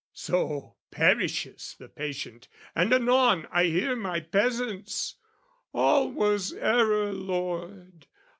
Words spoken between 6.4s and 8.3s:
error, lord!